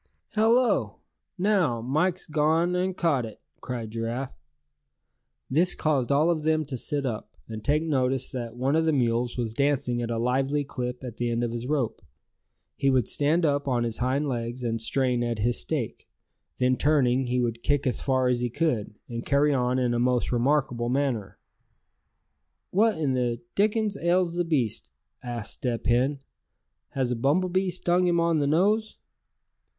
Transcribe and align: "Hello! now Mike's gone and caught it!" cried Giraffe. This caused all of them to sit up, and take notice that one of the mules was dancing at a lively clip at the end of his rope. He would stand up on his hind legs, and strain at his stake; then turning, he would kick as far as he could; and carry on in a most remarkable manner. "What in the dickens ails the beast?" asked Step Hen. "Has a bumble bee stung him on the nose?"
"Hello! 0.33 0.95
now 1.37 1.79
Mike's 1.79 2.25
gone 2.25 2.73
and 2.73 2.97
caught 2.97 3.23
it!" 3.23 3.39
cried 3.59 3.91
Giraffe. 3.91 4.35
This 5.47 5.75
caused 5.75 6.11
all 6.11 6.31
of 6.31 6.41
them 6.41 6.65
to 6.65 6.75
sit 6.75 7.05
up, 7.05 7.29
and 7.47 7.63
take 7.63 7.83
notice 7.83 8.27
that 8.31 8.55
one 8.55 8.75
of 8.75 8.85
the 8.85 8.93
mules 8.93 9.37
was 9.37 9.53
dancing 9.53 10.01
at 10.01 10.09
a 10.09 10.17
lively 10.17 10.63
clip 10.63 11.03
at 11.03 11.17
the 11.17 11.29
end 11.29 11.43
of 11.43 11.51
his 11.51 11.67
rope. 11.67 12.01
He 12.75 12.89
would 12.89 13.07
stand 13.07 13.45
up 13.45 13.67
on 13.67 13.83
his 13.83 13.99
hind 13.99 14.27
legs, 14.27 14.63
and 14.63 14.81
strain 14.81 15.23
at 15.23 15.37
his 15.37 15.59
stake; 15.61 16.07
then 16.57 16.77
turning, 16.77 17.27
he 17.27 17.39
would 17.39 17.61
kick 17.61 17.85
as 17.85 18.01
far 18.01 18.27
as 18.27 18.41
he 18.41 18.49
could; 18.49 18.95
and 19.07 19.23
carry 19.23 19.53
on 19.53 19.77
in 19.77 19.93
a 19.93 19.99
most 19.99 20.31
remarkable 20.31 20.89
manner. 20.89 21.37
"What 22.71 22.97
in 22.97 23.13
the 23.13 23.39
dickens 23.53 23.95
ails 23.97 24.33
the 24.33 24.45
beast?" 24.45 24.89
asked 25.21 25.53
Step 25.53 25.85
Hen. 25.85 26.21
"Has 26.93 27.11
a 27.11 27.15
bumble 27.15 27.49
bee 27.49 27.69
stung 27.69 28.07
him 28.07 28.19
on 28.19 28.39
the 28.39 28.47
nose?" 28.47 28.97